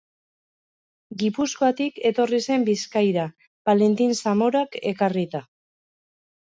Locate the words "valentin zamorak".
3.71-4.83